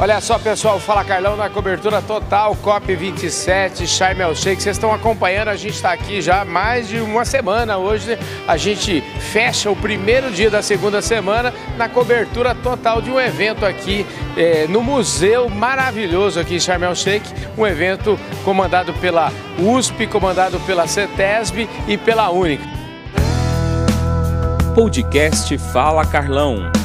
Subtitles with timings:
[0.00, 4.62] Olha só, pessoal, Fala Carlão na cobertura total, COP27, Sharm El Sheikh.
[4.62, 7.78] Vocês estão acompanhando, a gente está aqui já há mais de uma semana.
[7.78, 8.16] Hoje
[8.46, 9.00] a gente
[9.32, 14.06] fecha o primeiro dia da segunda semana na cobertura total de um evento aqui
[14.36, 17.28] eh, no museu maravilhoso aqui em Sharm El Sheikh.
[17.56, 22.62] Um evento comandado pela USP, comandado pela CETESB e pela UNIC.
[24.76, 26.77] Podcast Fala Carlão.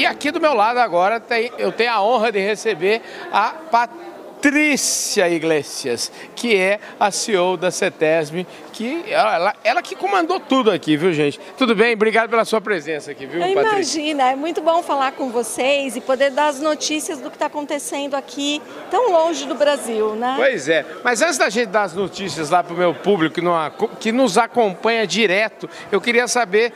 [0.00, 5.28] E aqui do meu lado agora tem, eu tenho a honra de receber a Patrícia
[5.28, 11.12] Iglesias, que é a CEO da CETESB, que ela, ela, que comandou tudo aqui, viu
[11.12, 11.38] gente?
[11.58, 11.94] Tudo bem?
[11.94, 13.60] Obrigado pela sua presença aqui, viu, Patrícia?
[13.60, 17.46] Imagina, é muito bom falar com vocês e poder dar as notícias do que está
[17.46, 20.34] acontecendo aqui, tão longe do Brasil, né?
[20.36, 23.40] Pois é, mas antes da gente dar as notícias lá para o meu público que,
[23.40, 23.54] não,
[23.98, 26.72] que nos acompanha direto, eu queria saber,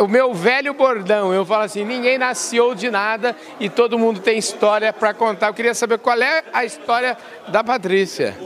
[0.00, 4.38] o meu velho bordão, eu falo assim, ninguém nasceu de nada e todo mundo tem
[4.38, 5.48] história para contar.
[5.48, 7.16] Eu queria saber qual é a história
[7.48, 8.36] da Patrícia.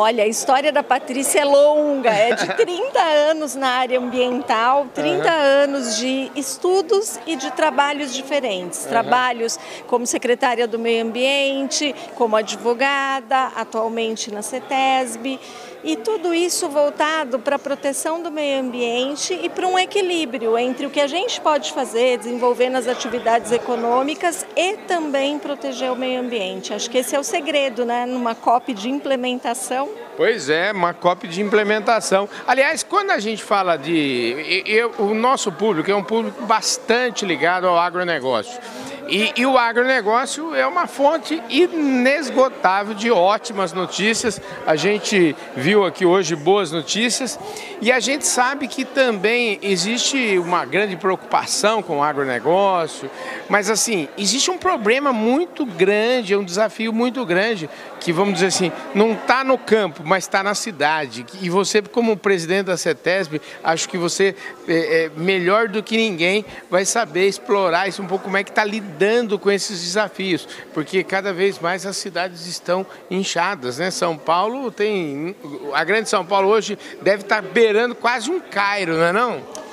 [0.00, 5.24] Olha, a história da Patrícia é longa, é de 30 anos na área ambiental, 30
[5.24, 5.28] uhum.
[5.64, 8.84] anos de estudos e de trabalhos diferentes.
[8.84, 8.90] Uhum.
[8.90, 15.40] Trabalhos como secretária do Meio Ambiente, como advogada, atualmente na CETESB
[15.82, 20.86] e tudo isso voltado para a proteção do meio ambiente e para um equilíbrio entre
[20.86, 26.20] o que a gente pode fazer, desenvolver nas atividades econômicas e também proteger o meio
[26.20, 26.74] ambiente.
[26.74, 29.88] Acho que esse é o segredo, né, numa COP de implementação.
[30.16, 32.28] Pois é, uma COP de implementação.
[32.44, 34.64] Aliás, quando a gente fala de.
[34.66, 38.60] Eu, o nosso público é um público bastante ligado ao agronegócio.
[39.08, 44.38] E, e, o agronegócio é uma fonte inesgotável de ótimas notícias.
[44.66, 47.38] A gente viu aqui hoje boas notícias
[47.80, 53.10] e a gente sabe que também existe uma grande preocupação com o agronegócio,
[53.48, 58.46] mas assim, existe um problema muito grande, é um desafio muito grande, que vamos dizer
[58.46, 61.26] assim, não está no campo, mas está na cidade.
[61.40, 64.34] E você, como presidente da CETESB, acho que você,
[64.66, 68.50] é, é, melhor do que ninguém, vai saber explorar isso um pouco, como é que
[68.50, 73.90] está lidando com esses desafios, porque cada vez mais as cidades estão inchadas, né?
[73.90, 75.34] São Paulo tem.
[75.74, 79.67] A grande São Paulo hoje deve estar beirando quase um Cairo, não é não?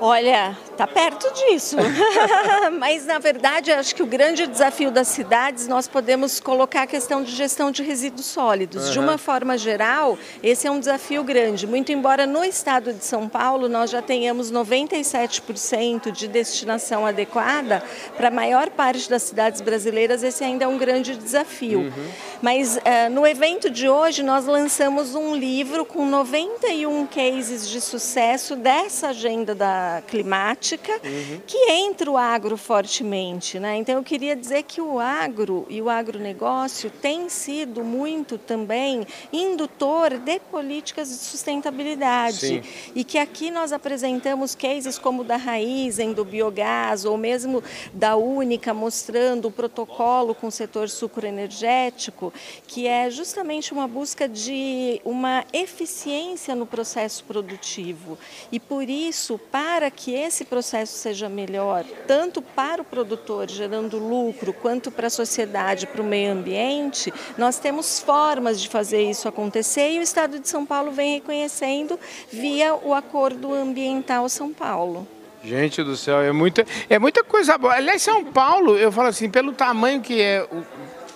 [0.00, 1.76] Olha, está perto disso.
[2.78, 7.22] Mas, na verdade, acho que o grande desafio das cidades, nós podemos colocar a questão
[7.22, 8.86] de gestão de resíduos sólidos.
[8.86, 8.92] Uhum.
[8.92, 11.66] De uma forma geral, esse é um desafio grande.
[11.66, 17.82] Muito embora no estado de São Paulo nós já tenhamos 97% de destinação adequada,
[18.16, 21.80] para a maior parte das cidades brasileiras esse ainda é um grande desafio.
[21.80, 22.10] Uhum.
[22.40, 28.56] Mas uh, no evento de hoje nós lançamos um livro com 91 cases de sucesso
[28.56, 31.40] dessa agenda da climática uhum.
[31.46, 33.58] que entra o agro fortemente.
[33.58, 33.76] Né?
[33.76, 40.18] Então eu queria dizer que o agro e o agronegócio tem sido muito também indutor
[40.18, 42.38] de políticas de sustentabilidade.
[42.38, 42.62] Sim.
[42.94, 47.62] E que aqui nós apresentamos cases como da Raizen, do biogás, ou mesmo
[47.92, 52.32] da Única, mostrando o protocolo com o setor sucroenergético,
[52.66, 58.18] que é justamente uma busca de uma eficiência no processo produtivo.
[58.50, 64.52] E por isso, para que esse processo seja melhor, tanto para o produtor gerando lucro,
[64.52, 69.92] quanto para a sociedade, para o meio ambiente, nós temos formas de fazer isso acontecer
[69.92, 71.98] e o Estado de São Paulo vem reconhecendo
[72.32, 75.06] via o Acordo Ambiental São Paulo.
[75.44, 77.74] Gente do céu, é muita, é muita coisa boa.
[77.74, 80.46] Aliás, São Paulo, eu falo assim, pelo tamanho que é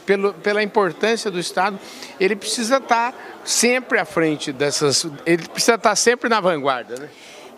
[0.06, 1.78] pelo, pela importância do Estado,
[2.20, 3.14] ele precisa estar
[3.44, 5.06] sempre à frente dessas.
[5.26, 7.08] Ele precisa estar sempre na vanguarda, né?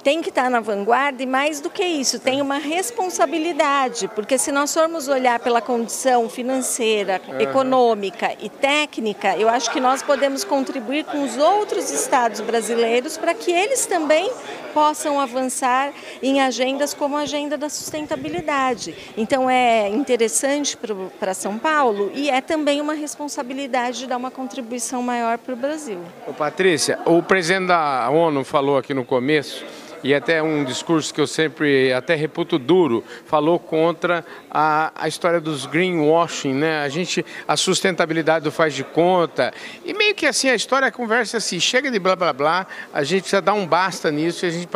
[0.07, 4.53] Tem que estar na vanguarda e mais do que isso, tem uma responsabilidade, porque se
[4.53, 7.41] nós formos olhar pela condição financeira, uhum.
[7.41, 13.35] econômica e técnica, eu acho que nós podemos contribuir com os outros estados brasileiros para
[13.35, 14.31] que eles também
[14.73, 15.93] possam avançar
[16.23, 18.95] em agendas como a agenda da sustentabilidade.
[19.17, 20.79] Então é interessante
[21.19, 25.57] para São Paulo e é também uma responsabilidade de dar uma contribuição maior para o
[25.57, 25.99] Brasil.
[26.29, 29.65] Ô, Patrícia, o presidente da ONU falou aqui no começo
[30.07, 35.41] e até um discurso que eu sempre até reputo duro, falou contra a, a história
[35.41, 36.85] dos greenwashing, né?
[36.85, 39.53] A gente, a sustentabilidade do faz de conta.
[39.85, 43.23] E meio que assim, a história conversa assim, chega de blá blá blá, a gente
[43.23, 44.69] precisa dar um basta nisso e a gente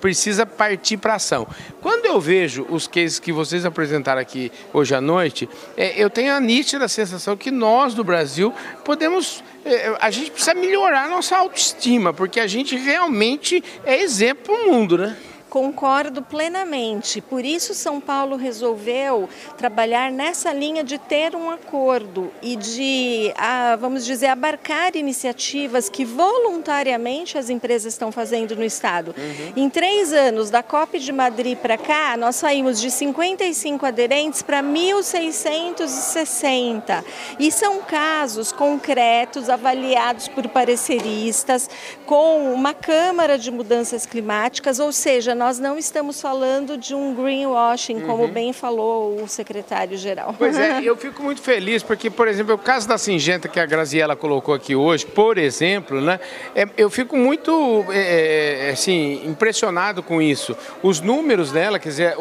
[0.00, 1.46] precisa partir para ação.
[1.84, 5.46] Quando eu vejo os cases que vocês apresentaram aqui hoje à noite,
[5.76, 10.54] é, eu tenho a nítida sensação que nós do Brasil podemos é, a gente precisa
[10.54, 15.14] melhorar a nossa autoestima, porque a gente realmente é exemplo para o mundo, né?
[15.54, 17.20] Concordo plenamente.
[17.20, 23.76] Por isso, São Paulo resolveu trabalhar nessa linha de ter um acordo e de, ah,
[23.80, 29.14] vamos dizer, abarcar iniciativas que voluntariamente as empresas estão fazendo no Estado.
[29.16, 29.52] Uhum.
[29.54, 34.60] Em três anos, da COP de Madrid para cá, nós saímos de 55 aderentes para
[34.60, 37.04] 1.660.
[37.38, 41.70] E são casos concretos, avaliados por pareceristas,
[42.06, 48.00] com uma Câmara de Mudanças Climáticas, ou seja, nós não estamos falando de um greenwashing,
[48.00, 48.32] como uhum.
[48.32, 50.34] bem falou o secretário-geral.
[50.38, 53.66] Pois é, eu fico muito feliz porque, por exemplo, o caso da Singenta que a
[53.66, 56.18] Graziela colocou aqui hoje, por exemplo, né,
[56.54, 60.56] é, eu fico muito é, é assim, impressionado com isso.
[60.82, 62.16] Os números dela, quer dizer,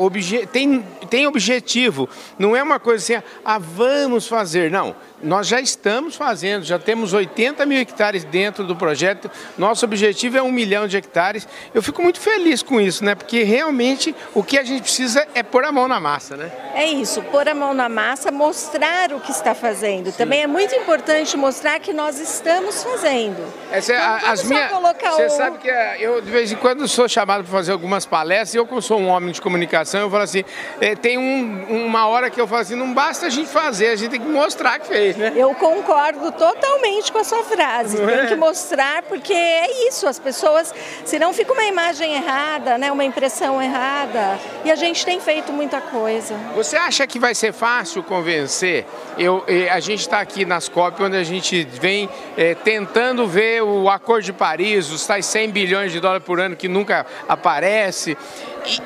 [0.51, 4.93] tem, tem objetivo, não é uma coisa assim, ah, vamos fazer, não
[5.23, 9.31] nós já estamos fazendo, já temos 80 mil hectares dentro do projeto.
[9.57, 11.47] Nosso objetivo é um milhão de hectares.
[11.73, 13.15] Eu fico muito feliz com isso, né?
[13.15, 16.51] Porque realmente o que a gente precisa é pôr a mão na massa, né?
[16.75, 20.11] É isso, pôr a mão na massa, mostrar o que está fazendo.
[20.11, 20.17] Sim.
[20.17, 23.41] Também é muito importante mostrar que nós estamos fazendo.
[23.71, 25.29] Essa, então, as minhas, você o...
[25.29, 28.55] sabe que é, eu de vez em quando sou chamado para fazer algumas palestras.
[28.55, 30.43] E eu, como sou um homem de comunicação, eu falo assim:
[30.81, 33.95] é, tem um, uma hora que eu falo assim, não basta a gente fazer, a
[33.95, 35.33] gente tem que mostrar que fez né?
[35.35, 37.97] Eu concordo totalmente com a sua frase.
[37.97, 38.25] Não Tem é?
[38.27, 40.73] que mostrar, porque é isso, as pessoas,
[41.05, 42.91] senão fica uma imagem errada, né?
[42.91, 44.39] uma impressão errada.
[44.63, 46.35] E a gente tem feito muita coisa.
[46.55, 48.85] Você acha que vai ser fácil convencer?
[49.17, 53.89] Eu, a gente está aqui nas COP, onde a gente vem é, tentando ver o
[53.89, 58.17] Acordo de Paris, os tais 100 bilhões de dólares por ano que nunca aparece.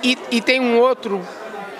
[0.03, 1.21] e, e, e tem um outro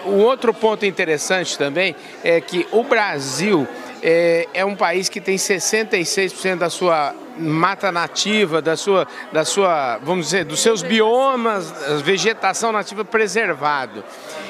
[0.08, 3.68] um outro ponto interessante também é que o Brasil
[4.02, 9.98] é, é um país que tem 66% da sua mata nativa, da sua, da sua,
[9.98, 11.72] vamos dizer, dos seus biomas,
[12.02, 14.04] vegetação nativa preservado.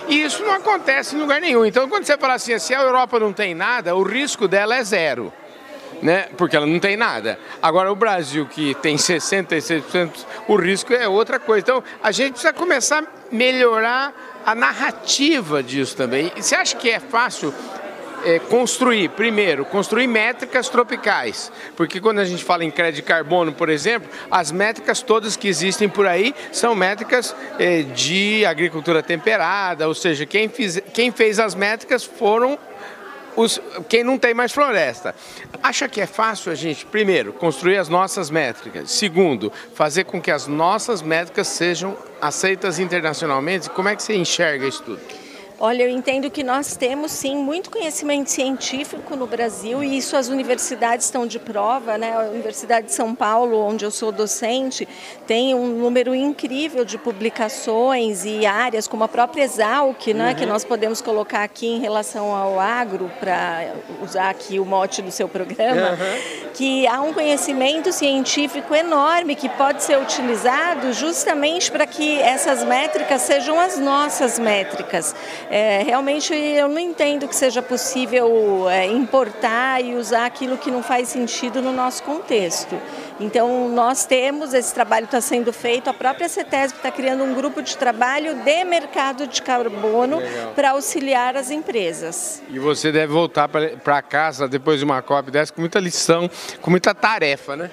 [0.07, 1.65] E isso não acontece em lugar nenhum.
[1.65, 4.83] Então, quando você fala assim, se a Europa não tem nada, o risco dela é
[4.83, 5.33] zero.
[6.01, 6.27] Né?
[6.37, 7.39] Porque ela não tem nada.
[7.61, 10.11] Agora, o Brasil, que tem 66%,
[10.47, 11.61] o risco é outra coisa.
[11.61, 14.13] Então, a gente precisa começar a melhorar
[14.45, 16.31] a narrativa disso também.
[16.35, 17.53] E você acha que é fácil
[18.23, 23.53] é, construir, primeiro, construir métricas tropicais, porque quando a gente fala em crédito de carbono,
[23.53, 29.87] por exemplo, as métricas todas que existem por aí são métricas é, de agricultura temperada,
[29.87, 32.57] ou seja, quem, fiz, quem fez as métricas foram
[33.35, 35.13] os, quem não tem mais floresta.
[35.61, 40.31] Acha que é fácil a gente, primeiro, construir as nossas métricas, segundo, fazer com que
[40.31, 43.69] as nossas métricas sejam aceitas internacionalmente?
[43.69, 45.26] Como é que você enxerga isso tudo?
[45.59, 50.27] Olha, eu entendo que nós temos sim muito conhecimento científico no Brasil e isso as
[50.27, 52.15] universidades estão de prova, né?
[52.15, 54.87] A Universidade de São Paulo, onde eu sou docente,
[55.25, 60.35] tem um número incrível de publicações e áreas como a própria Exalc, né, uhum.
[60.35, 65.09] que nós podemos colocar aqui em relação ao agro para usar aqui o mote do
[65.09, 66.49] seu programa, uhum.
[66.53, 73.21] que há um conhecimento científico enorme que pode ser utilizado justamente para que essas métricas
[73.23, 75.15] sejam as nossas métricas.
[75.49, 80.83] É, realmente eu não entendo que seja possível é, importar e usar aquilo que não
[80.83, 82.77] faz sentido no nosso contexto.
[83.19, 87.61] Então nós temos, esse trabalho está sendo feito, a própria CETESB está criando um grupo
[87.61, 90.19] de trabalho de mercado de carbono
[90.55, 92.43] para auxiliar as empresas.
[92.49, 96.29] E você deve voltar para casa depois de uma COP dessa com muita lição,
[96.61, 97.71] com muita tarefa, né?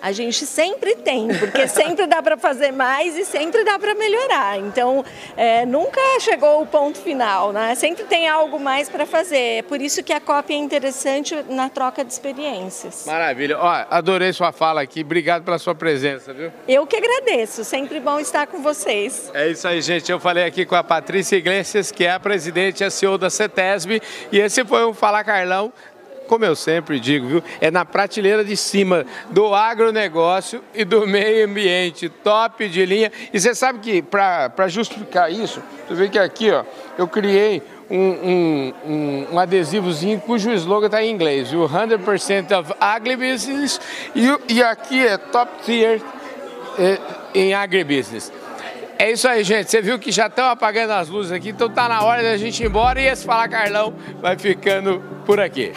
[0.00, 4.58] A gente sempre tem, porque sempre dá para fazer mais e sempre dá para melhorar.
[4.58, 5.04] Então,
[5.36, 7.74] é, nunca chegou o ponto final, né?
[7.74, 9.58] Sempre tem algo mais para fazer.
[9.58, 13.04] É por isso que a COP é interessante na troca de experiências.
[13.06, 13.58] Maravilha.
[13.58, 15.00] Ó, adorei sua fala aqui.
[15.00, 16.52] Obrigado pela sua presença, viu?
[16.68, 17.64] Eu que agradeço.
[17.64, 19.30] Sempre bom estar com vocês.
[19.34, 20.10] É isso aí, gente.
[20.10, 23.30] Eu falei aqui com a Patrícia Iglesias, que é a presidente e a CEO da
[23.30, 24.00] CETESB,
[24.32, 25.72] e esse foi o Falar Carlão
[26.26, 27.44] como eu sempre digo, viu?
[27.60, 33.10] É na prateleira de cima do agronegócio e do meio ambiente, top de linha.
[33.32, 36.64] E você sabe que, para justificar isso, você vê que aqui, ó,
[36.98, 42.74] eu criei um, um, um, um adesivozinho cujo slogan está em inglês, o 100% of
[42.80, 43.80] agribusiness,
[44.14, 46.00] e, e aqui é top tier
[46.78, 46.98] é,
[47.34, 48.32] em agribusiness.
[48.98, 49.70] É isso aí, gente.
[49.70, 52.62] Você viu que já estão apagando as luzes aqui, então tá na hora da gente
[52.62, 55.72] ir embora e esse Fala Carlão vai ficando por aqui.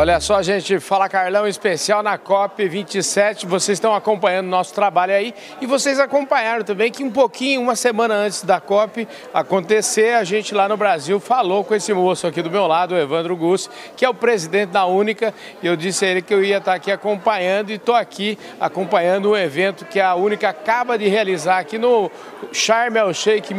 [0.00, 3.44] Olha só, gente, fala Carlão especial na COP 27.
[3.46, 8.14] Vocês estão acompanhando nosso trabalho aí e vocês acompanharam também que um pouquinho, uma semana
[8.14, 12.48] antes da COP acontecer, a gente lá no Brasil falou com esse moço aqui do
[12.48, 16.08] meu lado, o Evandro Gus, que é o presidente da Única, e eu disse a
[16.10, 20.14] ele que eu ia estar aqui acompanhando e estou aqui acompanhando um evento que a
[20.14, 22.08] Única acaba de realizar aqui no
[22.52, 23.52] Sharm el Sheikh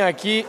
[0.00, 0.46] aqui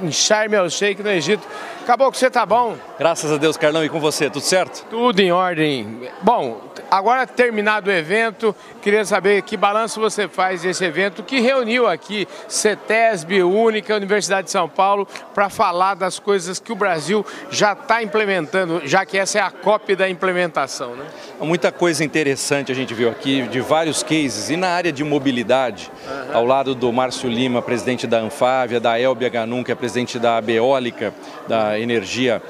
[0.00, 1.46] em Sharm el Sheikh no Egito.
[1.82, 2.76] Acabou que você tá bom?
[2.96, 4.86] Graças a Deus, Carlão, e com você, tudo certo?
[4.88, 6.08] Tudo em ordem.
[6.22, 11.88] Bom, agora terminado o evento, queria saber que balanço você faz desse evento que reuniu
[11.88, 17.72] aqui CETESB, Única, Universidade de São Paulo, para falar das coisas que o Brasil já
[17.72, 21.04] está implementando, já que essa é a cópia da implementação, né?
[21.40, 25.90] Muita coisa interessante a gente viu aqui, de vários cases, e na área de mobilidade,
[26.06, 26.36] uhum.
[26.36, 30.40] ao lado do Márcio Lima, presidente da Anfávia, da Elbia Ganum, que é presidente da
[30.40, 31.12] Beólica,
[31.48, 32.42] da energia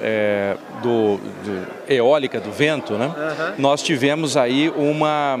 [0.00, 3.06] é, do, do, eólica, do vento, né?
[3.06, 3.54] Uhum.
[3.58, 5.40] nós tivemos aí uma,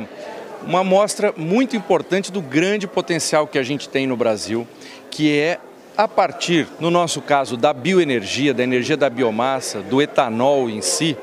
[0.66, 4.66] uma amostra muito importante do grande potencial que a gente tem no Brasil,
[5.10, 5.58] que é
[5.96, 11.16] a partir, no nosso caso, da bioenergia, da energia da biomassa, do etanol em si,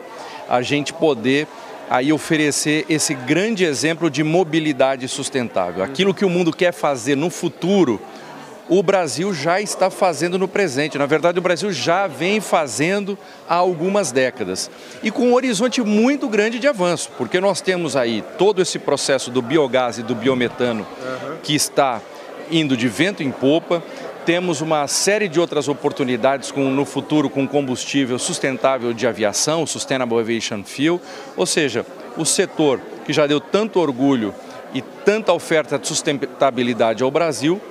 [0.49, 1.47] a gente poder
[1.89, 5.83] aí oferecer esse grande exemplo de mobilidade sustentável.
[5.83, 8.01] Aquilo que o mundo quer fazer no futuro,
[8.67, 10.97] o Brasil já está fazendo no presente.
[10.97, 13.17] Na verdade, o Brasil já vem fazendo
[13.47, 14.69] há algumas décadas.
[15.03, 19.29] E com um horizonte muito grande de avanço, porque nós temos aí todo esse processo
[19.29, 21.37] do biogás e do biometano uhum.
[21.43, 22.01] que está
[22.49, 23.83] indo de vento em popa.
[24.25, 29.67] Temos uma série de outras oportunidades com, no futuro com combustível sustentável de aviação, o
[29.67, 30.99] Sustainable Aviation Fuel,
[31.37, 31.85] ou seja,
[32.17, 34.33] o setor que já deu tanto orgulho
[34.73, 37.61] e tanta oferta de sustentabilidade ao Brasil,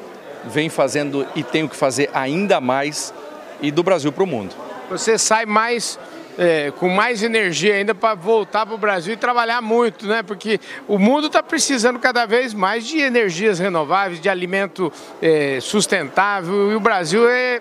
[0.47, 3.13] vem fazendo e tem o que fazer ainda mais
[3.61, 4.55] e do Brasil para o mundo.
[4.91, 5.99] Você sai mais
[6.39, 10.23] é, com mais energia ainda para voltar para o Brasil e trabalhar muito, né?
[10.23, 16.73] Porque o mundo está precisando cada vez mais de energias renováveis, de alimento é, sustentável
[16.73, 17.61] e o Brasil é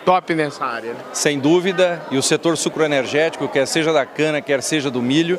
[0.00, 0.92] top nessa área.
[0.92, 1.00] Né?
[1.12, 5.38] Sem dúvida, e o setor sucroenergético, quer seja da cana, quer seja do milho,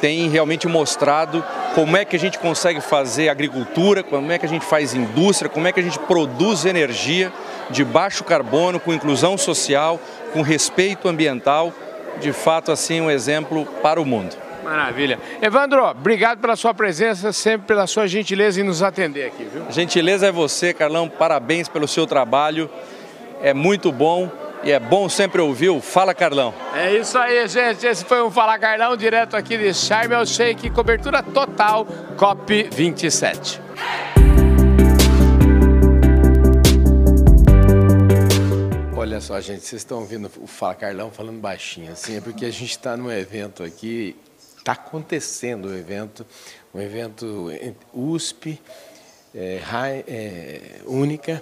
[0.00, 4.48] tem realmente mostrado como é que a gente consegue fazer agricultura, como é que a
[4.48, 7.32] gente faz indústria, como é que a gente produz energia
[7.70, 10.00] de baixo carbono, com inclusão social,
[10.32, 11.72] com respeito ambiental.
[12.20, 14.34] De fato, assim, um exemplo para o mundo.
[14.64, 15.18] Maravilha.
[15.40, 19.62] Evandro, obrigado pela sua presença, sempre pela sua gentileza em nos atender aqui, viu?
[19.70, 21.08] Gentileza é você, Carlão.
[21.08, 22.68] Parabéns pelo seu trabalho.
[23.40, 24.28] É muito bom
[24.64, 26.52] e é bom sempre ouvir o Fala Carlão.
[26.74, 27.86] É isso aí, gente.
[27.86, 33.60] Esse foi um Fala Carlão direto aqui de Sharm el Sheikh, cobertura total COP 27.
[38.96, 42.50] Olha só, gente, vocês estão ouvindo o Fala Carlão falando baixinho, assim, é porque a
[42.50, 44.16] gente está num evento aqui,
[44.56, 46.26] está acontecendo o um evento,
[46.74, 47.52] um evento
[47.94, 48.60] USP,
[49.32, 49.60] é,
[50.08, 51.40] é, única,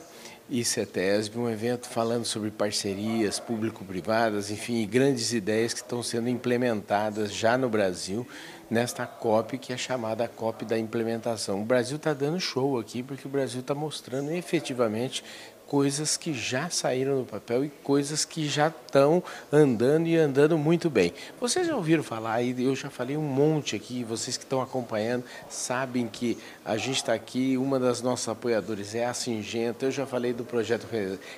[0.49, 7.35] e CETESB, um evento falando sobre parcerias público-privadas, enfim, grandes ideias que estão sendo implementadas
[7.35, 8.27] já no Brasil
[8.71, 11.63] nesta COP, que é chamada COP da implementação.
[11.63, 15.25] O Brasil está dando show aqui, porque o Brasil está mostrando efetivamente
[15.67, 20.89] coisas que já saíram no papel e coisas que já estão andando e andando muito
[20.89, 21.13] bem.
[21.41, 25.25] Vocês já ouviram falar, e eu já falei um monte aqui, vocês que estão acompanhando
[25.51, 30.07] sabem que a gente está aqui, uma das nossas apoiadoras é a Singenta, eu já
[30.07, 30.87] falei do projeto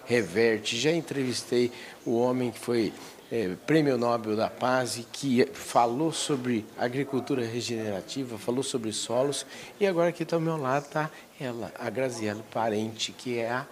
[0.04, 1.72] Reverte, já entrevistei
[2.04, 2.92] o homem que foi
[3.30, 9.44] é, Prêmio Nobel da Paz, que falou sobre agricultura regenerativa, falou sobre solos,
[9.78, 13.66] e agora aqui ao meu lado está ela, a Graziela Parente, que é a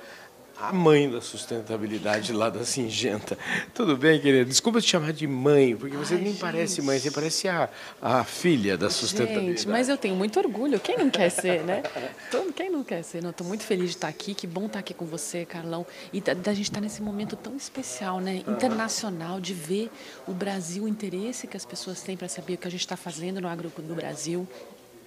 [0.58, 3.36] a mãe da sustentabilidade lá da Singenta.
[3.74, 4.44] Tudo bem, querida?
[4.44, 6.40] Desculpa te chamar de mãe, porque você Ai, nem gente.
[6.40, 7.68] parece mãe, você parece a,
[8.00, 9.58] a filha da sustentabilidade.
[9.58, 10.80] Gente, mas eu tenho muito orgulho.
[10.80, 11.82] Quem não quer ser, né?
[12.30, 13.22] Todo, quem não quer ser?
[13.22, 14.34] Estou muito feliz de estar aqui.
[14.34, 15.86] Que bom estar aqui com você, Carlão.
[16.12, 18.42] E da, da gente estar nesse momento tão especial, né?
[18.48, 19.90] Internacional, de ver
[20.26, 22.96] o Brasil, o interesse que as pessoas têm para saber o que a gente está
[22.96, 24.48] fazendo no agro do Brasil,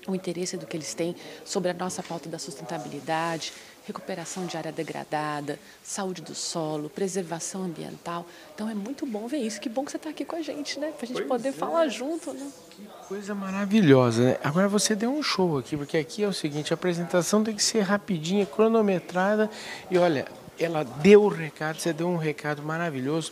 [0.07, 3.51] o interesse do que eles têm sobre a nossa pauta da sustentabilidade,
[3.89, 8.25] recuperação de área degradada, saúde do solo, preservação ambiental.
[8.53, 9.59] Então é muito bom ver isso.
[9.59, 10.91] Que bom que você está aqui com a gente, né?
[10.91, 11.51] Para a gente pois poder é.
[11.51, 12.47] falar junto, né?
[12.69, 14.37] Que coisa maravilhosa, né?
[14.43, 17.63] Agora você deu um show aqui, porque aqui é o seguinte, a apresentação tem que
[17.63, 19.49] ser rapidinha, cronometrada.
[19.89, 20.27] E olha,
[20.59, 23.31] ela deu o recado, você deu um recado maravilhoso.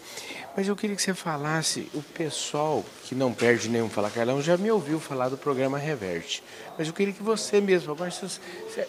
[0.56, 4.58] Mas eu queria que você falasse, o pessoal que não perde nenhum Fala Carlão já
[4.58, 6.44] me ouviu falar do programa Reverte.
[6.78, 8.12] Mas eu queria que você mesmo, agora,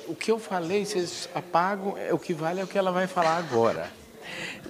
[0.07, 3.07] o que eu falei, vocês apagam, é, o que vale é o que ela vai
[3.07, 3.90] falar agora.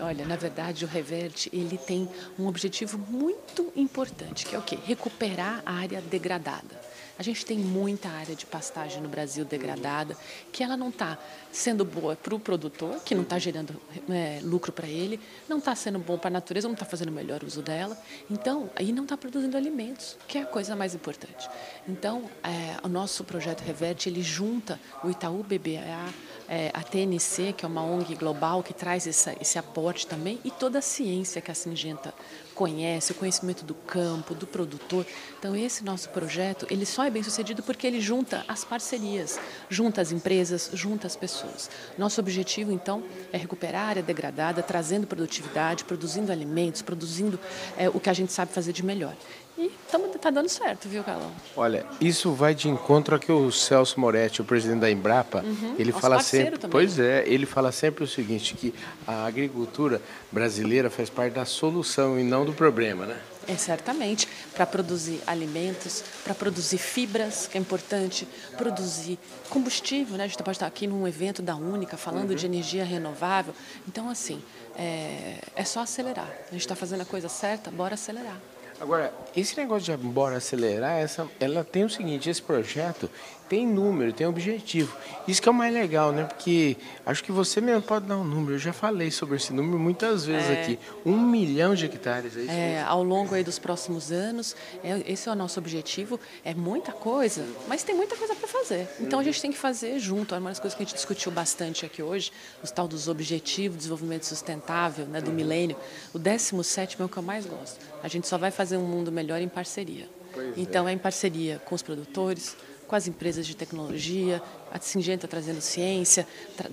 [0.01, 2.09] Olha, na verdade, o Reverte ele tem
[2.39, 4.79] um objetivo muito importante, que é o quê?
[4.85, 6.88] Recuperar a área degradada.
[7.19, 10.17] A gente tem muita área de pastagem no Brasil degradada,
[10.53, 11.19] que ela não está
[11.51, 13.75] sendo boa para o produtor, que não está gerando
[14.09, 17.13] é, lucro para ele, não está sendo bom para a natureza, não está fazendo o
[17.13, 17.99] melhor uso dela.
[18.31, 21.51] Então, aí não está produzindo alimentos, que é a coisa mais importante.
[21.89, 26.15] Então, é, o nosso projeto Reverte, ele junta o Itaú BBA,
[26.49, 30.53] é, a TNC, que é uma ONG global que traz essa, esse aporte também, e
[30.53, 32.15] toda a ciência que a Singenta
[32.59, 35.07] conhece, o conhecimento do campo, do produtor.
[35.39, 39.39] Então esse nosso projeto, ele só é bem sucedido porque ele junta as parcerias,
[39.71, 41.71] junta as empresas, junta as pessoas.
[41.97, 47.39] Nosso objetivo então é recuperar a área degradada, trazendo produtividade, produzindo alimentos, produzindo
[47.77, 49.15] é, o que a gente sabe fazer de melhor.
[49.59, 51.33] E está dando certo, viu, Carlão?
[51.57, 55.75] Olha, isso vai de encontro ao que o Celso Moretti, o presidente da Embrapa, uhum,
[55.77, 56.61] ele fala sempre.
[56.61, 56.71] Também.
[56.71, 58.73] Pois é, ele fala sempre o seguinte, que
[59.05, 60.01] a agricultura
[60.31, 63.21] brasileira faz parte da solução e não do problema, né?
[63.49, 69.19] É, certamente, para produzir alimentos, para produzir fibras, que é importante, produzir
[69.51, 70.25] combustível, né?
[70.25, 72.37] A gente pode estar aqui num evento da Única falando uhum.
[72.37, 73.53] de energia renovável.
[73.89, 74.41] Então, assim,
[74.77, 76.31] é, é só acelerar.
[76.47, 78.39] A gente está fazendo a coisa certa, bora acelerar.
[78.81, 83.11] Agora, esse negócio de bora acelerar, essa, ela tem o seguinte, esse projeto
[83.49, 84.95] tem número, tem objetivo.
[85.27, 86.25] Isso que é o mais legal, né?
[86.25, 88.55] Porque acho que você mesmo pode dar um número.
[88.55, 90.79] Eu já falei sobre esse número muitas vezes é, aqui.
[91.05, 94.55] Um milhão de hectares, é isso é, Ao longo aí dos próximos anos,
[94.85, 96.21] é, esse é o nosso objetivo.
[96.45, 98.87] É muita coisa, mas tem muita coisa para fazer.
[99.01, 100.35] Então a gente tem que fazer junto.
[100.35, 102.31] É uma das coisas que a gente discutiu bastante aqui hoje,
[102.63, 105.77] os tal dos objetivos de desenvolvimento sustentável, né, do milênio.
[106.13, 107.79] O 17 é o que eu mais gosto.
[108.03, 110.09] A gente só vai fazer um mundo melhor em parceria.
[110.33, 110.93] Pois então é.
[110.93, 112.57] é em parceria com os produtores,
[112.87, 114.43] com as empresas de tecnologia,
[114.73, 116.27] a Singenta trazendo ciência,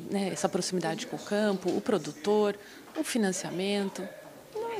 [0.09, 2.57] né, essa proximidade com o campo, o produtor,
[2.97, 4.07] o financiamento.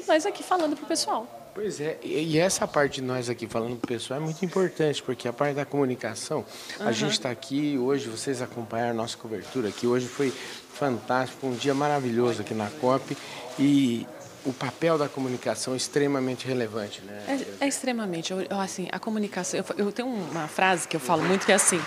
[0.08, 1.42] Nós aqui falando para o pessoal.
[1.56, 5.02] Pois é, e essa parte de nós aqui falando para o pessoal é muito importante,
[5.02, 6.46] porque a parte da comunicação,
[6.80, 6.88] uhum.
[6.88, 10.32] a gente está aqui hoje, vocês acompanharam a nossa cobertura aqui, hoje foi
[10.74, 13.16] fantástico, um dia maravilhoso aqui na COP
[13.58, 14.06] e
[14.46, 17.48] o papel da comunicação é extremamente relevante, né?
[17.60, 18.32] É, é extremamente.
[18.32, 19.60] Eu, assim, a comunicação.
[19.60, 21.82] Eu, eu, tenho uma frase que eu falo muito que é assim.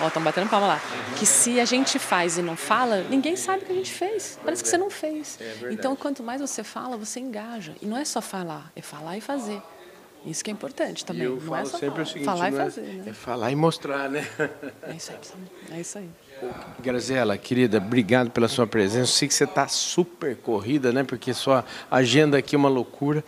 [0.00, 0.80] Ó, estão batendo palma lá.
[1.18, 4.38] Que se a gente faz e não fala, ninguém sabe o que a gente fez.
[4.44, 5.38] Parece que você não fez.
[5.40, 7.74] É então, quanto mais você fala, você engaja.
[7.80, 9.60] E não é só falar, é falar e fazer.
[10.24, 11.22] Isso que é importante também.
[11.22, 12.02] E eu não falo é só sempre falar.
[12.02, 13.04] o seguinte, falar e é fazer, é, né?
[13.06, 14.26] é falar e mostrar, né?
[14.82, 15.76] É isso aí.
[15.76, 16.10] É isso aí.
[16.80, 19.00] Grazela, querida, obrigado pela sua presença.
[19.00, 21.04] Eu sei que você está super corrida, né?
[21.04, 23.24] Porque sua agenda aqui é uma loucura.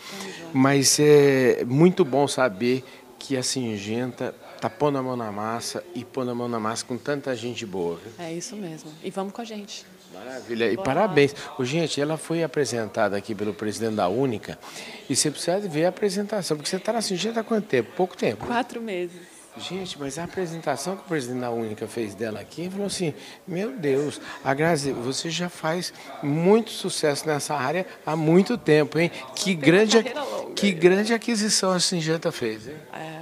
[0.53, 2.85] Mas é muito bom saber
[3.19, 6.85] que a Singenta está pondo a mão na massa e pondo a mão na massa
[6.85, 7.99] com tanta gente boa.
[8.03, 8.13] Viu?
[8.27, 8.91] É isso mesmo.
[9.03, 9.85] E vamos com a gente.
[10.15, 10.71] Maravilha.
[10.71, 11.35] E Boa parabéns.
[11.59, 14.59] O, gente, ela foi apresentada aqui pelo presidente da Única
[15.09, 17.91] e você precisa ver a apresentação, porque você está na Singenta há quanto tempo?
[17.97, 18.47] Pouco tempo.
[18.47, 19.32] Quatro meses.
[19.57, 23.13] Gente, mas a apresentação que o presidente da Única fez dela aqui, falou assim,
[23.47, 29.11] meu Deus, a Grazi, você já faz muito sucesso nessa área há muito tempo, hein?
[29.37, 29.99] Que grande,
[30.57, 32.77] que grande aquisição a Singenta fez, hein?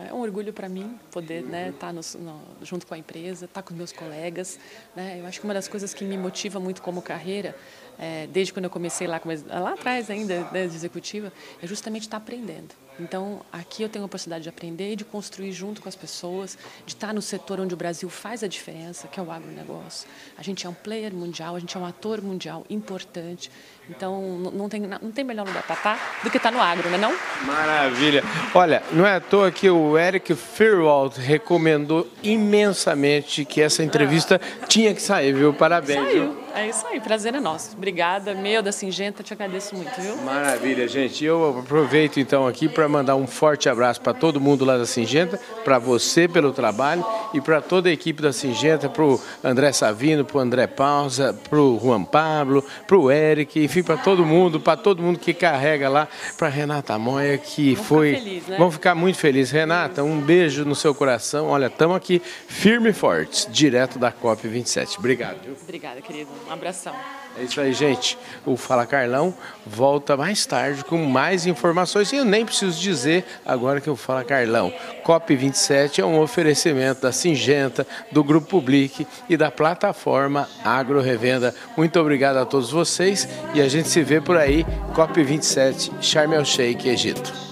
[0.08, 3.46] É um orgulho para mim poder né, estar tá no, no, junto com a empresa,
[3.46, 4.58] estar tá com meus colegas.
[4.94, 5.18] Né?
[5.20, 7.56] Eu acho que uma das coisas que me motiva muito como carreira
[8.00, 11.30] é, desde quando eu comecei lá, lá atrás ainda, né, de executiva,
[11.62, 12.74] é justamente estar aprendendo.
[12.98, 16.58] Então, aqui eu tenho a oportunidade de aprender e de construir junto com as pessoas,
[16.84, 20.08] de estar no setor onde o Brasil faz a diferença, que é o agronegócio.
[20.36, 23.50] A gente é um player mundial, a gente é um ator mundial importante.
[23.88, 24.20] Então,
[24.52, 27.00] não tem, não tem melhor lugar para estar do que estar no agro, não é
[27.00, 27.14] não?
[27.44, 28.22] Maravilha.
[28.54, 34.66] Olha, não é à toa que o Eric Firwald recomendou imensamente que essa entrevista ah.
[34.66, 35.54] tinha que sair, viu?
[35.54, 35.98] Parabéns.
[35.98, 36.32] Saiu.
[36.32, 36.39] Viu?
[36.54, 37.76] É isso aí, prazer é nosso.
[37.76, 40.16] Obrigada, meu da Singenta, te agradeço muito, viu?
[40.18, 41.24] Maravilha, gente.
[41.24, 45.40] Eu aproveito então aqui para mandar um forte abraço para todo mundo lá da Singenta,
[45.64, 50.24] para você pelo trabalho e para toda a equipe da Singenta, para o André Savino,
[50.24, 54.60] para o André Pausa, para o Juan Pablo, para o Eric, enfim, para todo mundo,
[54.60, 58.08] para todo mundo que carrega lá, para Renata Moia, que Vamos foi.
[58.10, 58.56] Ficar feliz, né?
[58.58, 59.52] Vamos ficar muito felizes.
[59.52, 61.48] Renata, um beijo no seu coração.
[61.48, 64.98] Olha, estamos aqui firme e fortes, direto da COP27.
[64.98, 65.40] Obrigado.
[65.42, 65.56] Viu?
[65.62, 66.39] Obrigada, querido.
[66.48, 66.94] Um abração.
[67.38, 68.18] É isso aí, gente.
[68.44, 69.32] O Fala Carlão
[69.64, 72.12] volta mais tarde com mais informações.
[72.12, 74.72] E eu nem preciso dizer agora que eu Fala Carlão.
[75.04, 81.54] COP27 é um oferecimento da Singenta, do Grupo Public e da plataforma Agro Revenda.
[81.76, 84.66] Muito obrigado a todos vocês e a gente se vê por aí.
[84.94, 87.49] COP27, Sharm el Sheikh, Egito.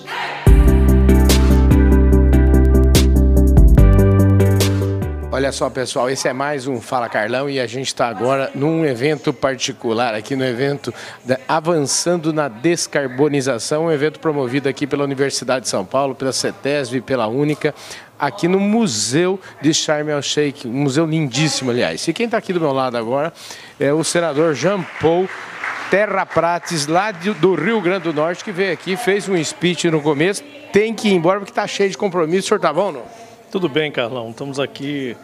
[5.39, 8.85] Olha só, pessoal, esse é mais um Fala Carlão e a gente está agora num
[8.85, 10.93] evento particular, aqui no evento
[11.47, 17.29] Avançando na Descarbonização, um evento promovido aqui pela Universidade de São Paulo, pela CETESB pela
[17.29, 17.73] Única,
[18.19, 22.09] aqui no Museu de Sharm el Sheikh, um museu lindíssimo, aliás.
[22.09, 23.33] E quem está aqui do meu lado agora
[23.79, 25.29] é o senador Jean Paul
[25.89, 30.03] Terra Prates, lá do Rio Grande do Norte, que veio aqui, fez um speech no
[30.03, 32.47] começo, tem que ir embora porque está cheio de compromisso.
[32.47, 33.28] O senhor está bom, não?
[33.51, 34.29] Tudo bem, Carlão.
[34.29, 35.17] Estamos aqui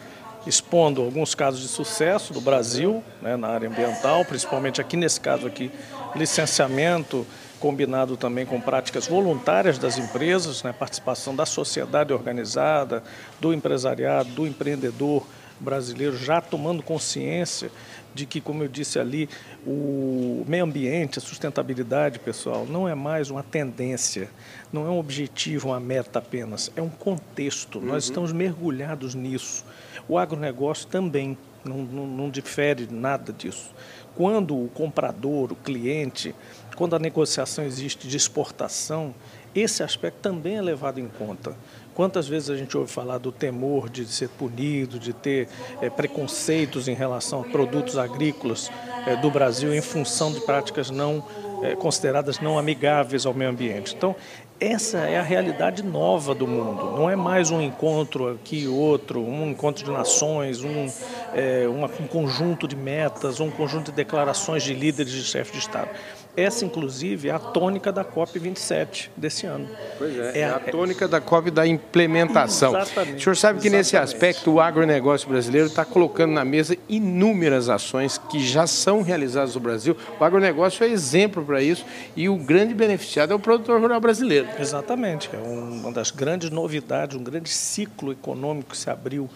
[0.47, 5.45] expondo alguns casos de sucesso do Brasil né, na área ambiental, principalmente aqui nesse caso
[5.45, 5.71] aqui,
[6.15, 7.23] licenciamento
[7.59, 13.03] combinado também com práticas voluntárias das empresas, né, participação da sociedade organizada,
[13.39, 15.23] do empresariado, do empreendedor
[15.59, 17.69] brasileiro já tomando consciência
[18.15, 19.29] de que, como eu disse ali,
[19.67, 24.29] o meio ambiente, a sustentabilidade, pessoal, não é mais uma tendência,
[24.71, 27.77] não é um objetivo, uma meta apenas, é um contexto.
[27.77, 27.87] Uhum.
[27.87, 29.65] Nós estamos mergulhados nisso.
[30.07, 33.71] O agronegócio também não, não, não difere nada disso.
[34.15, 36.33] Quando o comprador, o cliente,
[36.77, 39.13] quando a negociação existe de exportação,
[39.55, 41.55] esse aspecto também é levado em conta.
[41.93, 45.47] Quantas vezes a gente ouve falar do temor de ser punido, de ter
[45.81, 48.69] é, preconceitos em relação a produtos agrícolas
[49.07, 51.25] é, do Brasil em função de práticas não
[51.63, 53.95] é, consideradas não amigáveis ao meio ambiente.
[53.95, 54.13] Então,
[54.59, 56.91] essa é a realidade nova do mundo.
[56.97, 60.87] Não é mais um encontro aqui e outro, um encontro de nações, um,
[61.33, 65.59] é, uma, um conjunto de metas, um conjunto de declarações de líderes e chefes de
[65.59, 65.89] Estado.
[66.37, 69.67] Essa, inclusive, é a tônica da COP27 desse ano.
[69.97, 72.75] Pois é, é, é a, tônica da COP da implementação.
[72.75, 73.17] Exatamente.
[73.17, 78.17] O senhor sabe que nesse aspecto o agronegócio brasileiro está colocando na mesa inúmeras ações
[78.17, 79.95] que já são realizadas no Brasil.
[80.19, 84.47] O agronegócio é exemplo para isso e o grande beneficiado é o produtor rural brasileiro.
[84.59, 85.29] Exatamente.
[85.33, 89.29] É uma das grandes novidades, um grande ciclo econômico que se abriu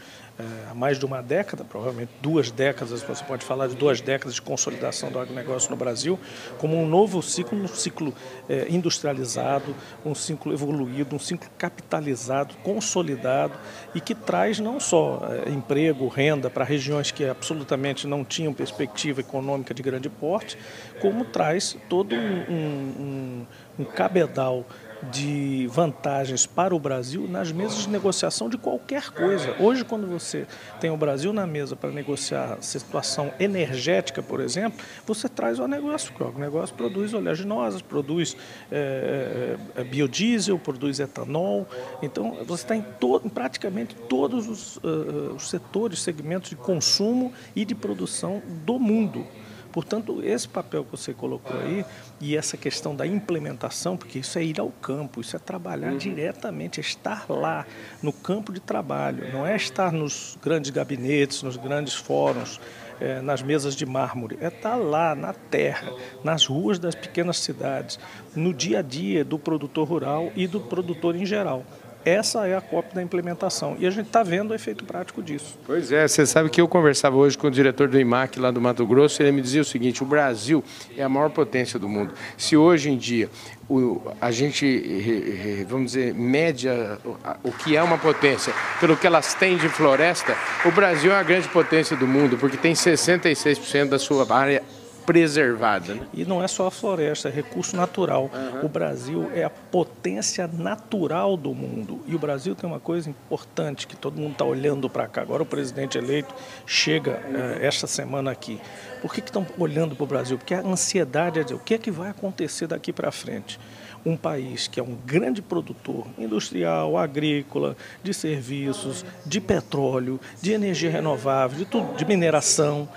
[0.69, 4.41] há mais de uma década, provavelmente duas décadas, você pode falar de duas décadas de
[4.41, 6.19] consolidação do agronegócio no Brasil,
[6.57, 8.13] como um novo ciclo, um ciclo
[8.47, 9.75] é, industrializado,
[10.05, 13.53] um ciclo evoluído, um ciclo capitalizado, consolidado
[13.93, 19.19] e que traz não só é, emprego, renda para regiões que absolutamente não tinham perspectiva
[19.21, 20.57] econômica de grande porte,
[21.01, 23.45] como traz todo um, um,
[23.79, 24.65] um cabedal
[25.03, 29.55] de vantagens para o Brasil nas mesas de negociação de qualquer coisa.
[29.59, 30.45] Hoje, quando você
[30.79, 36.13] tem o Brasil na mesa para negociar situação energética, por exemplo, você traz o negócio,
[36.19, 38.35] o negócio produz oleaginosas, produz
[38.71, 39.55] é,
[39.89, 41.67] biodiesel, produz etanol.
[42.01, 42.85] Então, você está em,
[43.23, 49.25] em praticamente todos os, uh, os setores, segmentos de consumo e de produção do mundo.
[49.71, 51.85] Portanto, esse papel que você colocou aí
[52.19, 55.97] e essa questão da implementação, porque isso é ir ao campo, isso é trabalhar uhum.
[55.97, 57.65] diretamente, é estar lá
[58.01, 62.59] no campo de trabalho, não é estar nos grandes gabinetes, nos grandes fóruns,
[62.99, 65.91] é, nas mesas de mármore, é estar lá na terra,
[66.23, 67.99] nas ruas das pequenas cidades,
[68.35, 71.65] no dia a dia do produtor rural e do produtor em geral.
[72.05, 73.75] Essa é a cópia da implementação.
[73.79, 75.57] E a gente está vendo o efeito prático disso.
[75.65, 78.61] Pois é, você sabe que eu conversava hoje com o diretor do IMAC lá do
[78.61, 80.63] Mato Grosso, e ele me dizia o seguinte: o Brasil
[80.97, 82.13] é a maior potência do mundo.
[82.37, 83.29] Se hoje em dia
[83.67, 86.97] o, a gente, vamos dizer, média
[87.43, 90.35] o que é uma potência pelo que elas têm de floresta,
[90.65, 94.63] o Brasil é a grande potência do mundo, porque tem 66% da sua área
[95.09, 95.95] preservada.
[95.95, 96.07] Né?
[96.13, 98.29] E não é só a floresta, é recurso natural.
[98.31, 98.65] Uhum.
[98.65, 101.99] O Brasil é a potência natural do mundo.
[102.05, 105.23] E o Brasil tem uma coisa importante que todo mundo está olhando para cá.
[105.23, 106.31] Agora o presidente eleito
[106.63, 107.57] chega uhum.
[107.59, 108.61] esta semana aqui.
[109.01, 110.37] Por que estão olhando para o Brasil?
[110.37, 113.59] Porque a ansiedade é dizer o que é que vai acontecer daqui para frente
[114.05, 120.89] um país que é um grande produtor industrial, agrícola, de serviços, de petróleo, de energia
[120.89, 122.87] renovável, de, tudo, de mineração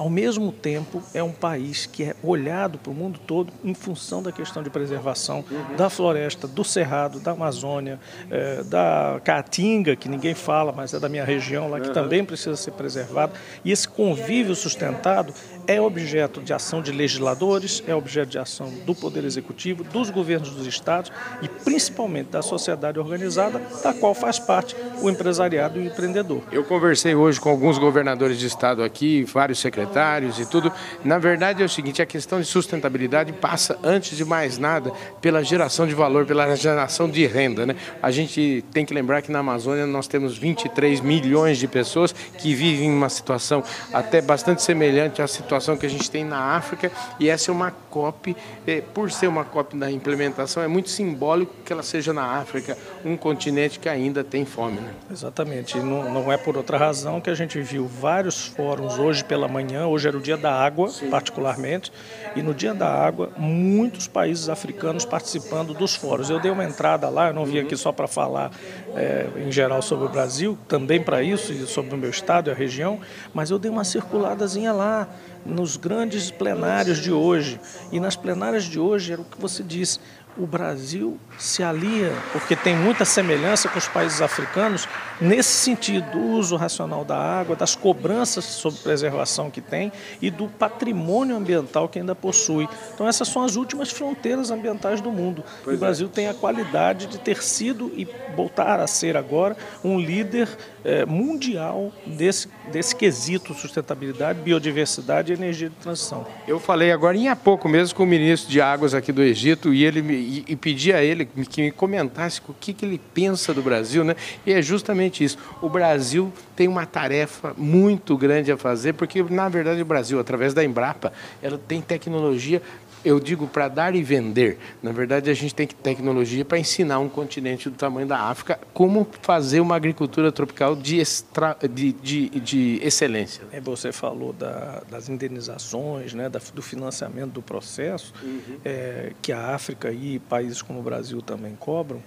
[0.00, 4.22] ao mesmo tempo, é um país que é olhado para o mundo todo em função
[4.22, 5.76] da questão de preservação uhum.
[5.76, 11.06] da floresta, do cerrado, da Amazônia, é, da Caatinga, que ninguém fala, mas é da
[11.06, 11.92] minha região lá, que uhum.
[11.92, 13.34] também precisa ser preservado.
[13.62, 15.34] E esse convívio sustentado
[15.70, 20.50] é objeto de ação de legisladores, é objeto de ação do Poder Executivo, dos governos
[20.50, 25.86] dos estados e principalmente da sociedade organizada, da qual faz parte o empresariado e o
[25.86, 26.42] empreendedor.
[26.50, 30.72] Eu conversei hoje com alguns governadores de estado aqui, vários secretários e tudo.
[31.04, 35.44] Na verdade é o seguinte, a questão de sustentabilidade passa, antes de mais nada, pela
[35.44, 37.64] geração de valor, pela geração de renda.
[37.64, 37.76] Né?
[38.02, 42.56] A gente tem que lembrar que na Amazônia nós temos 23 milhões de pessoas que
[42.56, 46.90] vivem em uma situação até bastante semelhante à situação que a gente tem na África
[47.18, 51.54] e essa é uma COP, é, por ser uma COP da implementação, é muito simbólico
[51.64, 54.80] que ela seja na África, um continente que ainda tem fome.
[54.80, 54.92] Né?
[55.10, 59.48] Exatamente, não, não é por outra razão que a gente viu vários fóruns hoje pela
[59.48, 61.10] manhã, hoje era o dia da água, Sim.
[61.10, 61.92] particularmente,
[62.34, 66.30] e no dia da água, muitos países africanos participando dos fóruns.
[66.30, 68.50] Eu dei uma entrada lá, eu não vim aqui só para falar
[68.96, 72.52] é, em geral sobre o Brasil, também para isso, e sobre o meu estado e
[72.52, 73.00] a região,
[73.32, 75.08] mas eu dei uma circuladazinha lá
[75.44, 77.60] nos grandes plenários de hoje.
[77.92, 79.98] E nas plenárias de hoje era o que você disse,
[80.36, 84.88] o Brasil se alia, porque tem muita semelhança com os países africanos,
[85.20, 90.48] nesse sentido, do uso racional da água, das cobranças sobre preservação que tem e do
[90.48, 92.68] patrimônio ambiental que ainda possui.
[92.94, 95.44] Então, essas são as últimas fronteiras ambientais do mundo.
[95.62, 95.80] Pois o é.
[95.80, 96.10] Brasil é.
[96.10, 100.48] tem a qualidade de ter sido e voltar a ser agora um líder
[100.84, 106.26] é, mundial desse, desse quesito sustentabilidade, biodiversidade e energia de transição.
[106.46, 109.74] Eu falei agora em há pouco mesmo com o ministro de Águas aqui do Egito
[109.74, 113.00] e ele me, e, e pedi a ele que me comentasse o que, que ele
[113.12, 114.16] pensa do Brasil, né?
[114.46, 115.38] E é justamente isso.
[115.60, 120.54] O Brasil tem uma tarefa muito grande a fazer, porque na verdade o Brasil, através
[120.54, 122.62] da Embrapa, ela tem tecnologia
[123.04, 124.58] eu digo para dar e vender.
[124.82, 129.06] Na verdade, a gente tem tecnologia para ensinar um continente do tamanho da África como
[129.22, 133.42] fazer uma agricultura tropical de, extra, de, de, de excelência.
[133.52, 138.58] É, você falou da, das indenizações, né, da, do financiamento do processo, uhum.
[138.64, 142.02] é, que a África e países como o Brasil também cobram.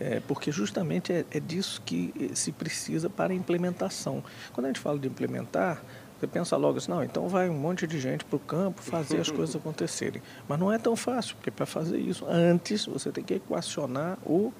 [0.00, 4.22] É, porque justamente é, é disso que se precisa para a implementação.
[4.52, 5.82] Quando a gente fala de implementar,
[6.18, 9.20] você pensa logo assim, não, então vai um monte de gente para o campo fazer
[9.20, 10.20] as coisas acontecerem.
[10.48, 14.52] Mas não é tão fácil, porque para fazer isso, antes você tem que equacionar o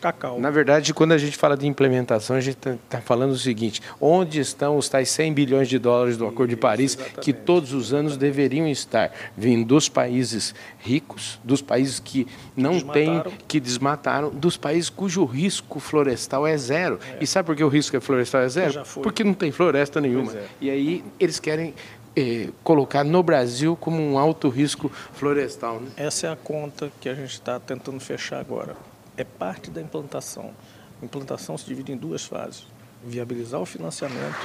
[0.00, 0.40] cacau.
[0.40, 3.80] Na verdade, quando a gente fala de implementação, a gente está tá falando o seguinte:
[4.00, 7.20] onde estão os tais 100 bilhões de dólares do Acordo de Paris, Exatamente.
[7.20, 13.22] que todos os anos deveriam estar vindo dos países ricos, dos países que não têm,
[13.46, 16.98] que desmataram, dos países cujo risco florestal é zero.
[17.14, 17.18] É.
[17.20, 18.82] E sabe por que o risco florestal é zero?
[19.02, 20.32] Porque não tem floresta nenhuma.
[20.32, 20.46] É.
[20.60, 21.74] E aí eles querem
[22.16, 25.80] eh, colocar no Brasil como um alto risco florestal.
[25.80, 25.90] Né?
[25.96, 28.74] Essa é a conta que a gente está tentando fechar agora
[29.20, 30.54] é parte da implantação.
[31.00, 32.66] A implantação se divide em duas fases
[33.04, 34.36] viabilizar o financiamento,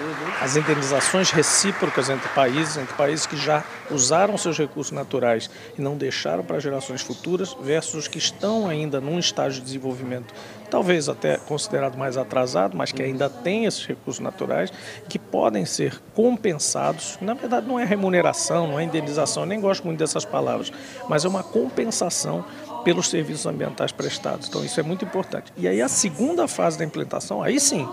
[0.41, 5.97] as indenizações recíprocas entre países, entre países que já usaram seus recursos naturais e não
[5.97, 10.33] deixaram para gerações futuras, versus os que estão ainda num estágio de desenvolvimento,
[10.69, 14.71] talvez até considerado mais atrasado, mas que ainda têm esses recursos naturais,
[15.09, 17.17] que podem ser compensados.
[17.19, 20.71] Na verdade, não é remuneração, não é indenização, eu nem gosto muito dessas palavras,
[21.09, 22.45] mas é uma compensação
[22.85, 24.47] pelos serviços ambientais prestados.
[24.47, 25.51] Então, isso é muito importante.
[25.57, 27.87] E aí, a segunda fase da implementação, aí sim,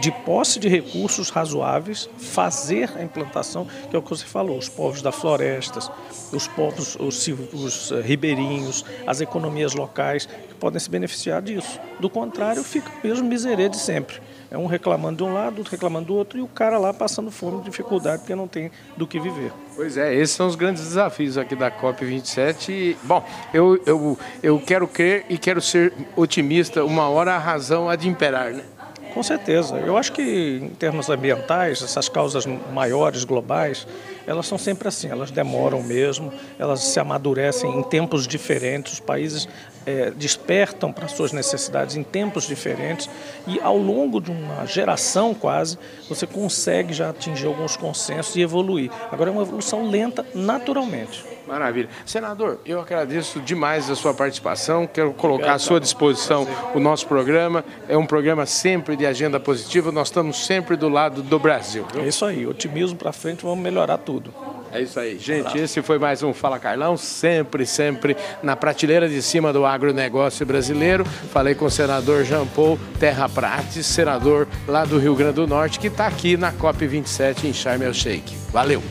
[0.00, 4.68] de posse de recursos razoáveis, fazer a implantação, que é o que você falou, os
[4.68, 5.90] povos da florestas,
[6.32, 11.78] os povos, os, os eh, ribeirinhos, as economias locais, que podem se beneficiar disso.
[12.00, 14.20] Do contrário, fica o mesmo miserê de sempre.
[14.50, 17.30] É um reclamando de um lado, outro reclamando do outro, e o cara lá passando
[17.30, 19.50] fome, dificuldade, porque não tem do que viver.
[19.74, 22.96] Pois é, esses são os grandes desafios aqui da COP27.
[23.02, 23.24] Bom,
[23.54, 26.84] eu, eu, eu quero crer e quero ser otimista.
[26.84, 28.62] Uma hora a razão há de imperar, né?
[29.14, 29.76] Com certeza.
[29.76, 33.86] Eu acho que, em termos ambientais, essas causas maiores, globais,
[34.26, 39.46] elas são sempre assim, elas demoram mesmo, elas se amadurecem em tempos diferentes, os países
[39.84, 43.10] é, despertam para suas necessidades em tempos diferentes
[43.46, 48.90] e ao longo de uma geração quase você consegue já atingir alguns consensos e evoluir.
[49.10, 51.31] Agora é uma evolução lenta naturalmente.
[51.46, 51.88] Maravilha.
[52.06, 54.86] Senador, eu agradeço demais a sua participação.
[54.86, 57.64] Quero colocar à sua disposição o nosso programa.
[57.88, 59.90] É um programa sempre de agenda positiva.
[59.90, 61.86] Nós estamos sempre do lado do Brasil.
[61.92, 62.02] Viu?
[62.02, 62.46] É isso aí.
[62.46, 64.32] Otimismo para frente, vamos melhorar tudo.
[64.72, 65.18] É isso aí.
[65.18, 70.46] Gente, esse foi mais um Fala Carlão, sempre, sempre na prateleira de cima do agronegócio
[70.46, 71.04] brasileiro.
[71.04, 75.78] Falei com o senador Jean Paul Terra Prates, senador lá do Rio Grande do Norte,
[75.78, 78.34] que está aqui na COP27 em Sharm el Sheikh.
[78.50, 78.82] Valeu!